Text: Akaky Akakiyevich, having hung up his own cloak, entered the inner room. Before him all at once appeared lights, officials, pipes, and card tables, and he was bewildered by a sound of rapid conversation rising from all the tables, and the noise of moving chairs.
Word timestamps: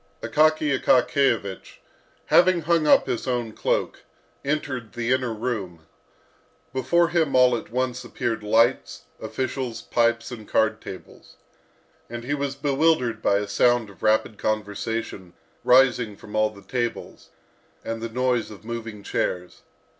Akaky 0.23 0.75
Akakiyevich, 0.79 1.75
having 2.25 2.61
hung 2.61 2.87
up 2.87 3.05
his 3.05 3.27
own 3.27 3.51
cloak, 3.51 4.01
entered 4.43 4.93
the 4.93 5.11
inner 5.13 5.31
room. 5.31 5.85
Before 6.73 7.09
him 7.09 7.35
all 7.35 7.55
at 7.55 7.69
once 7.69 8.03
appeared 8.03 8.41
lights, 8.41 9.03
officials, 9.21 9.83
pipes, 9.83 10.31
and 10.31 10.47
card 10.47 10.81
tables, 10.81 11.35
and 12.09 12.23
he 12.23 12.33
was 12.33 12.55
bewildered 12.55 13.21
by 13.21 13.37
a 13.37 13.47
sound 13.47 13.91
of 13.91 14.01
rapid 14.01 14.39
conversation 14.39 15.33
rising 15.63 16.17
from 16.17 16.35
all 16.35 16.49
the 16.49 16.63
tables, 16.63 17.29
and 17.85 18.01
the 18.01 18.09
noise 18.09 18.49
of 18.49 18.65
moving 18.65 19.03
chairs. 19.03 19.61